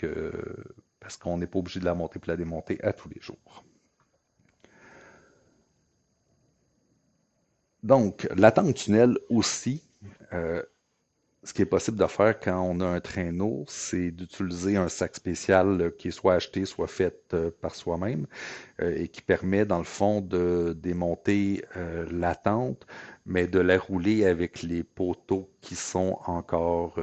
parce 0.99 1.17
qu'on 1.17 1.37
n'est 1.37 1.47
pas 1.47 1.59
obligé 1.59 1.79
de 1.79 1.85
la 1.85 1.93
monter 1.93 2.19
et 2.19 2.27
la 2.27 2.35
démonter 2.35 2.83
à 2.83 2.91
tous 2.91 3.09
les 3.09 3.21
jours. 3.21 3.63
Donc, 7.83 8.27
la 8.35 8.51
tente 8.51 8.73
tunnel 8.73 9.19
aussi, 9.29 9.83
euh, 10.33 10.63
ce 11.45 11.53
qui 11.53 11.61
est 11.61 11.65
possible 11.65 11.97
de 11.97 12.07
faire 12.07 12.39
quand 12.39 12.59
on 12.61 12.79
a 12.81 12.85
un 12.87 12.99
traîneau, 12.99 13.65
c'est 13.67 14.09
d'utiliser 14.11 14.77
un 14.77 14.89
sac 14.89 15.15
spécial 15.15 15.79
euh, 15.81 15.89
qui 15.91 16.07
est 16.09 16.11
soit 16.11 16.33
acheté, 16.33 16.65
soit 16.65 16.87
fait 16.87 17.15
euh, 17.33 17.51
par 17.61 17.75
soi-même 17.75 18.25
euh, 18.81 18.95
et 18.97 19.07
qui 19.07 19.21
permet, 19.21 19.63
dans 19.65 19.77
le 19.77 19.83
fond, 19.83 20.21
de 20.21 20.73
démonter 20.77 21.63
la 22.11 22.35
tente, 22.35 22.85
mais 23.25 23.47
de 23.47 23.59
la 23.59 23.77
rouler 23.77 24.25
avec 24.25 24.63
les 24.63 24.83
poteaux 24.83 25.49
qui 25.61 25.75
sont 25.75 26.19
encore 26.25 26.97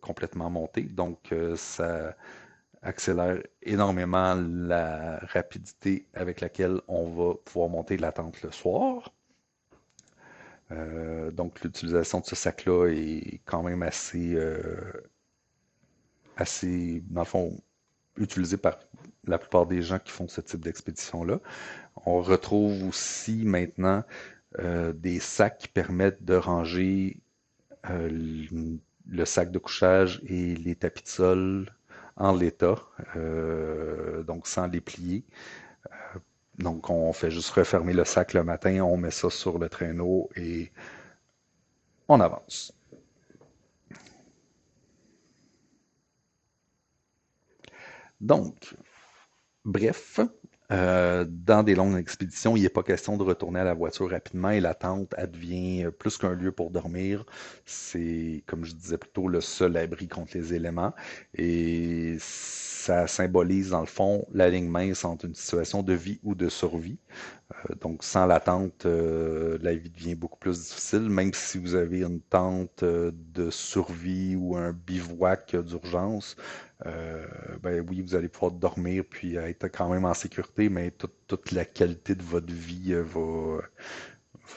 complètement 0.00 0.50
montés. 0.50 0.82
Donc, 0.82 1.34
ça 1.56 2.16
accélère 2.82 3.42
énormément 3.62 4.34
la 4.34 5.18
rapidité 5.32 6.06
avec 6.14 6.40
laquelle 6.40 6.80
on 6.88 7.08
va 7.10 7.34
pouvoir 7.44 7.68
monter 7.68 7.96
la 7.96 8.12
tente 8.12 8.42
le 8.42 8.50
soir. 8.52 9.12
Euh, 10.72 11.30
donc, 11.30 11.60
l'utilisation 11.62 12.20
de 12.20 12.26
ce 12.26 12.36
sac-là 12.36 12.88
est 12.88 13.40
quand 13.44 13.62
même 13.62 13.82
assez, 13.82 14.34
euh, 14.34 14.76
assez, 16.36 17.02
dans 17.08 17.22
le 17.22 17.26
fond, 17.26 17.60
utilisé 18.16 18.56
par 18.56 18.78
la 19.26 19.38
plupart 19.38 19.66
des 19.66 19.82
gens 19.82 19.98
qui 19.98 20.12
font 20.12 20.28
ce 20.28 20.40
type 20.40 20.60
d'expédition-là. 20.60 21.40
On 22.06 22.20
retrouve 22.20 22.84
aussi 22.88 23.44
maintenant 23.44 24.04
euh, 24.58 24.92
des 24.92 25.20
sacs 25.20 25.58
qui 25.58 25.68
permettent 25.68 26.24
de 26.24 26.34
ranger 26.34 27.20
le 27.88 29.24
sac 29.24 29.50
de 29.50 29.58
couchage 29.58 30.20
et 30.26 30.54
les 30.54 30.74
tapis 30.76 31.02
de 31.02 31.08
sol 31.08 31.72
en 32.16 32.36
l'état, 32.36 32.76
donc 34.26 34.46
sans 34.46 34.66
les 34.66 34.82
plier. 34.82 35.24
Donc, 36.60 36.90
on 36.90 37.12
fait 37.12 37.30
juste 37.30 37.50
refermer 37.50 37.94
le 37.94 38.04
sac 38.04 38.34
le 38.34 38.44
matin, 38.44 38.80
on 38.82 38.96
met 38.98 39.10
ça 39.10 39.30
sur 39.30 39.58
le 39.58 39.68
traîneau 39.68 40.28
et 40.36 40.70
on 42.08 42.20
avance. 42.20 42.72
Donc, 48.20 48.74
bref, 49.64 50.20
euh, 50.72 51.24
dans 51.28 51.62
des 51.62 51.74
longues 51.74 51.98
expéditions, 51.98 52.56
il 52.56 52.62
n'est 52.62 52.68
pas 52.68 52.82
question 52.82 53.16
de 53.16 53.22
retourner 53.24 53.60
à 53.60 53.64
la 53.64 53.74
voiture 53.74 54.10
rapidement 54.10 54.50
et 54.50 54.60
la 54.60 54.74
tente 54.74 55.14
advient 55.18 55.88
plus 55.98 56.16
qu'un 56.16 56.34
lieu 56.34 56.52
pour 56.52 56.70
dormir. 56.70 57.24
C'est, 57.64 58.44
comme 58.46 58.64
je 58.64 58.74
disais 58.74 58.98
plus 58.98 59.10
tôt, 59.10 59.28
le 59.28 59.40
seul 59.40 59.76
abri 59.76 60.06
contre 60.08 60.36
les 60.36 60.54
éléments. 60.54 60.94
Et 61.34 62.16
ça 62.20 63.06
symbolise, 63.06 63.70
dans 63.70 63.80
le 63.80 63.86
fond, 63.86 64.26
la 64.32 64.48
ligne 64.48 64.68
mince 64.68 65.04
entre 65.04 65.26
une 65.26 65.34
situation 65.34 65.82
de 65.82 65.92
vie 65.92 66.20
ou 66.22 66.34
de 66.34 66.48
survie. 66.48 66.98
Euh, 67.52 67.74
donc, 67.80 68.04
sans 68.04 68.26
la 68.26 68.40
tente, 68.40 68.86
euh, 68.86 69.58
la 69.62 69.74
vie 69.74 69.90
devient 69.90 70.14
beaucoup 70.14 70.38
plus 70.38 70.58
difficile, 70.68 71.08
même 71.10 71.32
si 71.34 71.58
vous 71.58 71.74
avez 71.74 72.02
une 72.02 72.20
tente 72.20 72.82
euh, 72.82 73.12
de 73.14 73.50
survie 73.50 74.36
ou 74.36 74.56
un 74.56 74.72
bivouac 74.72 75.56
d'urgence. 75.56 76.36
Euh, 76.86 77.26
ben 77.62 77.84
oui, 77.88 78.00
vous 78.02 78.14
allez 78.14 78.28
pouvoir 78.28 78.52
dormir 78.52 79.04
puis 79.08 79.36
être 79.36 79.68
quand 79.68 79.88
même 79.90 80.04
en 80.04 80.14
sécurité, 80.14 80.68
mais 80.68 80.90
toute, 80.90 81.14
toute 81.26 81.52
la 81.52 81.64
qualité 81.64 82.14
de 82.14 82.22
votre 82.22 82.52
vie 82.52 82.92
euh, 82.94 83.02
va, 83.02 83.62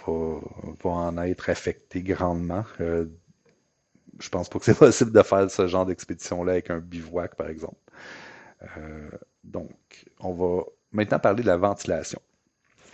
va, 0.08 0.39
va 0.84 0.89
en 0.89 1.18
être 1.20 1.50
affectée 1.50 2.01
grandement. 2.03 2.65
Euh, 2.82 3.06
je 4.20 4.30
pense 4.30 4.50
pas 4.50 4.60
que 4.60 4.65
c'est 4.65 4.77
possible 4.77 5.12
de 5.12 5.22
faire 5.22 5.50
ce 5.50 5.68
genre 5.68 5.86
d'expédition-là 5.86 6.53
avec 6.53 6.70
un 6.70 6.80
bivouac, 6.80 7.36
par 7.36 7.48
exemple. 7.50 7.77
Euh, 8.77 9.10
donc, 9.44 9.72
on 10.20 10.34
va 10.34 10.63
maintenant 10.92 11.20
parler 11.20 11.44
de 11.44 11.48
la 11.48 11.58
ventilation. 11.58 12.22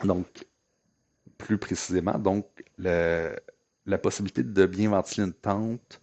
Donc, 0.03 0.27
plus 1.38 1.57
précisément, 1.57 2.17
donc 2.19 2.45
le- 2.77 3.36
la 3.86 3.98
possibilité 3.98 4.43
de 4.43 4.65
bien 4.65 4.89
ventiler 4.89 5.27
une 5.27 5.33
tente, 5.33 6.01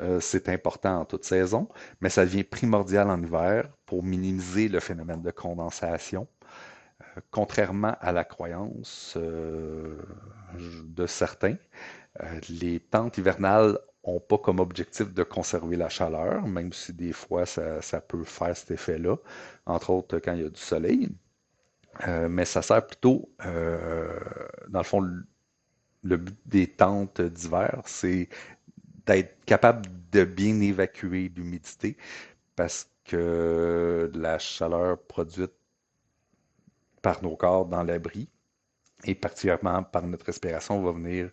euh, 0.00 0.20
c'est 0.20 0.48
important 0.48 1.00
en 1.00 1.04
toute 1.04 1.24
saison, 1.24 1.68
mais 2.00 2.08
ça 2.08 2.24
devient 2.24 2.44
primordial 2.44 3.10
en 3.10 3.20
hiver 3.22 3.68
pour 3.86 4.02
minimiser 4.02 4.68
le 4.68 4.80
phénomène 4.80 5.22
de 5.22 5.30
condensation. 5.30 6.28
Euh, 7.00 7.20
contrairement 7.30 7.96
à 8.00 8.12
la 8.12 8.24
croyance 8.24 9.14
euh, 9.16 10.00
de 10.84 11.06
certains, 11.06 11.56
les 12.48 12.80
tentes 12.80 13.18
hivernales 13.18 13.78
n'ont 14.06 14.20
pas 14.20 14.38
comme 14.38 14.58
objectif 14.60 15.12
de 15.12 15.22
conserver 15.22 15.76
la 15.76 15.88
chaleur, 15.88 16.46
même 16.46 16.72
si 16.72 16.92
des 16.92 17.12
fois 17.12 17.46
ça, 17.46 18.00
peut 18.00 18.24
faire 18.24 18.56
cet 18.56 18.72
effet-là, 18.72 19.16
entre 19.66 19.90
autres 19.90 20.18
quand 20.18 20.32
il 20.32 20.42
y 20.42 20.46
a 20.46 20.48
du 20.48 20.60
soleil. 20.60 21.08
Mais 22.28 22.44
ça 22.44 22.62
sert 22.62 22.86
plutôt, 22.86 23.30
dans 23.44 24.78
le 24.78 24.84
fond, 24.84 25.00
le 26.02 26.16
but 26.16 26.38
des 26.46 26.66
tentes 26.66 27.20
d'hiver, 27.20 27.82
c'est 27.86 28.28
d'être 29.08 29.44
capable 29.44 29.88
de 30.12 30.24
bien 30.24 30.60
évacuer 30.60 31.32
l'humidité 31.34 31.96
parce 32.54 32.88
que 33.04 34.10
la 34.14 34.38
chaleur 34.38 34.98
produite 34.98 35.52
par 37.02 37.22
nos 37.22 37.36
corps 37.36 37.66
dans 37.66 37.82
l'abri 37.82 38.28
et 39.04 39.14
particulièrement 39.14 39.82
par 39.82 40.06
notre 40.06 40.26
respiration 40.26 40.82
va 40.82 40.92
venir 40.92 41.30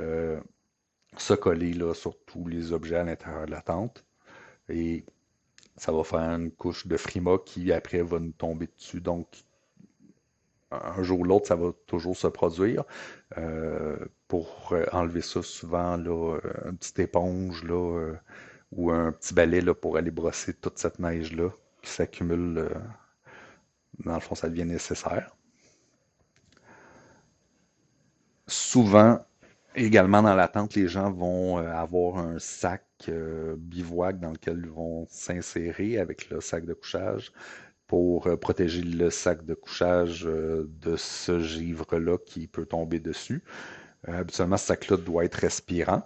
euh, 0.00 0.40
se 1.16 1.34
coller 1.34 1.72
là, 1.72 1.94
sur 1.94 2.16
tous 2.24 2.46
les 2.46 2.72
objets 2.72 2.96
à 2.96 3.04
l'intérieur 3.04 3.46
de 3.46 3.50
la 3.50 3.62
tente 3.62 4.04
et 4.68 5.04
ça 5.76 5.92
va 5.92 6.04
faire 6.04 6.20
une 6.20 6.50
couche 6.50 6.86
de 6.86 6.96
frima 6.96 7.38
qui 7.44 7.72
après 7.72 8.02
va 8.02 8.18
nous 8.18 8.32
tomber 8.32 8.66
dessus. 8.66 9.00
Donc 9.00 9.28
un 10.70 11.02
jour 11.02 11.20
ou 11.20 11.24
l'autre, 11.24 11.46
ça 11.46 11.56
va 11.56 11.72
toujours 11.86 12.16
se 12.16 12.26
produire. 12.26 12.84
Euh, 13.38 13.96
pour 14.28 14.70
euh, 14.72 14.84
enlever 14.92 15.22
ça, 15.22 15.42
souvent, 15.42 15.96
là, 15.96 16.38
euh, 16.44 16.70
une 16.70 16.76
petite 16.78 16.98
éponge 16.98 17.62
là, 17.64 17.74
euh, 17.74 18.14
ou 18.72 18.90
un 18.90 19.12
petit 19.12 19.34
balai 19.34 19.60
là, 19.60 19.74
pour 19.74 19.96
aller 19.96 20.10
brosser 20.10 20.54
toute 20.54 20.78
cette 20.78 20.98
neige-là 20.98 21.50
qui 21.82 21.90
s'accumule. 21.90 22.68
dans 24.04 24.14
le 24.14 24.20
fond, 24.20 24.34
ça 24.34 24.48
devient 24.48 24.64
nécessaire. 24.64 25.30
Souvent, 28.48 29.24
également 29.74 30.22
dans 30.22 30.34
la 30.34 30.48
tente, 30.48 30.74
les 30.74 30.88
gens 30.88 31.12
vont 31.12 31.58
avoir 31.58 32.18
un 32.18 32.38
sac 32.38 32.84
bivouac 33.56 34.18
dans 34.20 34.30
lequel 34.32 34.60
ils 34.64 34.70
vont 34.70 35.06
s'insérer 35.08 35.98
avec 35.98 36.30
le 36.30 36.40
sac 36.40 36.64
de 36.64 36.74
couchage 36.74 37.32
pour 37.86 38.28
protéger 38.40 38.82
le 38.82 39.10
sac 39.10 39.44
de 39.44 39.54
couchage 39.54 40.24
de 40.24 40.96
ce 40.96 41.38
givre-là 41.40 42.18
qui 42.18 42.46
peut 42.48 42.66
tomber 42.66 43.00
dessus. 43.00 43.42
Euh, 44.08 44.20
habituellement, 44.20 44.56
ce 44.56 44.66
sac-là 44.66 44.96
doit 44.96 45.24
être 45.24 45.34
respirant. 45.36 46.02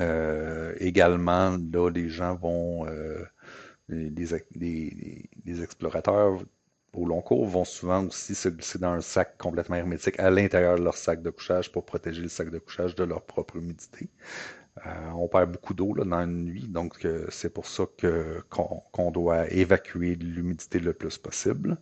Euh, 0.00 0.74
également, 0.80 1.58
là, 1.72 1.90
les 1.90 2.08
gens 2.10 2.36
vont, 2.36 2.86
euh, 2.88 3.24
les, 3.88 4.26
les- 4.56 5.62
explorateurs 5.62 6.40
au 6.94 7.06
long 7.06 7.22
cours 7.22 7.46
vont 7.46 7.64
souvent 7.64 8.06
aussi 8.06 8.34
se 8.34 8.48
glisser 8.48 8.78
dans 8.78 8.92
un 8.92 9.00
sac 9.02 9.38
complètement 9.38 9.76
hermétique 9.76 10.18
à 10.20 10.30
l'intérieur 10.30 10.78
de 10.78 10.84
leur 10.84 10.96
sac 10.96 11.22
de 11.22 11.30
couchage 11.30 11.72
pour 11.72 11.84
protéger 11.86 12.22
le 12.22 12.28
sac 12.28 12.50
de 12.50 12.58
couchage 12.58 12.94
de 12.96 13.04
leur 13.04 13.22
propre 13.22 13.56
humidité. 13.56 14.08
On 15.14 15.28
perd 15.28 15.52
beaucoup 15.52 15.74
d'eau 15.74 15.94
dans 15.94 16.20
une 16.22 16.44
nuit, 16.44 16.66
donc 16.68 17.06
c'est 17.30 17.52
pour 17.52 17.66
ça 17.66 17.84
qu'on 18.50 19.10
doit 19.10 19.48
évacuer 19.50 20.16
l'humidité 20.16 20.78
le 20.80 20.92
plus 20.92 21.18
possible. 21.18 21.76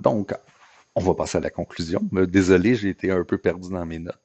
Donc, 0.00 0.32
on 0.94 1.00
va 1.00 1.14
passer 1.14 1.38
à 1.38 1.40
la 1.40 1.50
conclusion. 1.50 2.00
Désolé, 2.12 2.74
j'ai 2.74 2.88
été 2.88 3.10
un 3.10 3.24
peu 3.24 3.38
perdu 3.38 3.70
dans 3.70 3.84
mes 3.86 3.98
notes. 3.98 4.18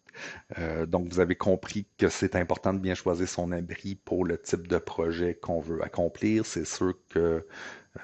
Euh, 0.59 0.85
donc, 0.85 1.07
vous 1.11 1.19
avez 1.19 1.35
compris 1.35 1.85
que 1.97 2.09
c'est 2.09 2.35
important 2.35 2.73
de 2.73 2.79
bien 2.79 2.95
choisir 2.95 3.27
son 3.27 3.51
abri 3.51 3.95
pour 3.95 4.25
le 4.25 4.37
type 4.37 4.67
de 4.67 4.77
projet 4.77 5.35
qu'on 5.35 5.59
veut 5.59 5.83
accomplir. 5.83 6.45
C'est 6.45 6.65
sûr 6.65 6.93
que 7.09 7.45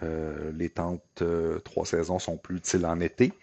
euh, 0.04 0.52
les 0.54 0.70
tentes 0.70 1.02
euh, 1.22 1.60
trois 1.60 1.86
saisons 1.86 2.20
sont 2.20 2.38
plus 2.38 2.58
utiles 2.58 2.86
en 2.86 3.00
été 3.00 3.34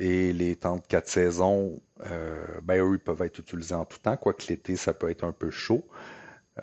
et 0.00 0.32
les 0.32 0.56
tentes 0.56 0.86
quatre 0.88 1.08
saisons, 1.08 1.80
ben 2.64 2.82
eux, 2.82 2.94
ils 2.94 2.98
peuvent 2.98 3.22
être 3.22 3.38
utilisés 3.38 3.76
en 3.76 3.84
tout 3.84 3.98
temps, 3.98 4.16
quoique 4.16 4.44
l'été, 4.48 4.74
ça 4.74 4.92
peut 4.92 5.08
être 5.08 5.22
un 5.22 5.30
peu 5.30 5.50
chaud. 5.50 5.84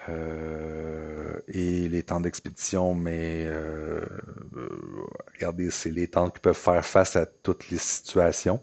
Euh, 0.10 1.40
et 1.48 1.88
les 1.88 2.04
temps 2.04 2.20
d'expédition, 2.20 2.96
mais 2.96 3.46
euh, 3.46 4.02
regardez, 5.34 5.70
c'est 5.70 5.92
les 5.92 6.08
temps 6.08 6.30
qui 6.32 6.40
peuvent 6.40 6.56
faire 6.58 6.84
face 6.86 7.16
à 7.16 7.26
toutes 7.28 7.70
les 7.70 7.78
situations, 7.78 8.62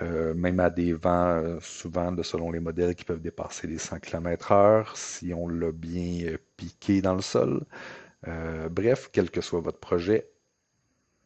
euh, 0.00 0.34
même 0.34 0.60
à 0.60 0.68
des 0.70 0.92
vents, 0.92 1.58
souvent, 1.60 2.12
de, 2.12 2.22
selon 2.22 2.50
les 2.50 2.60
modèles, 2.60 2.94
qui 2.94 3.04
peuvent 3.04 3.20
dépasser 3.22 3.66
les 3.66 3.78
100 3.78 3.98
km 4.00 4.52
heure 4.52 4.96
si 4.96 5.32
on 5.34 5.48
l'a 5.48 5.72
bien 5.72 6.36
piqué 6.56 7.00
dans 7.02 7.14
le 7.14 7.22
sol. 7.22 7.64
Bref, 8.70 9.08
quel 9.12 9.30
que 9.30 9.40
soit 9.40 9.60
votre 9.60 9.78
projet, 9.78 10.28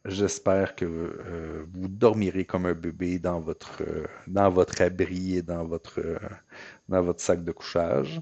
j'espère 0.04 0.76
que 0.76 1.66
vous 1.72 1.88
dormirez 1.88 2.44
comme 2.44 2.66
un 2.66 2.74
bébé 2.74 3.18
dans 3.18 3.40
votre, 3.40 3.82
dans 4.28 4.50
votre 4.50 4.80
abri 4.82 5.36
et 5.38 5.42
dans 5.42 5.64
votre, 5.64 6.00
dans 6.88 7.02
votre 7.02 7.20
sac 7.20 7.42
de 7.44 7.52
couchage. 7.52 8.20